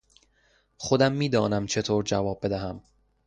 خودم 0.77 1.11
میدانم 1.13 1.65
چطور 1.65 2.03
جواب 2.03 2.39
بدهم. 2.45 2.83